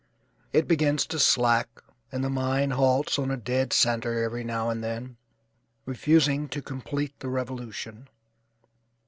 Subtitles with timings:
[0.51, 1.69] It begins to slack
[2.11, 5.17] and the mind halts on a dead centre every now and then,
[5.85, 8.07] refusing to complete the revolution.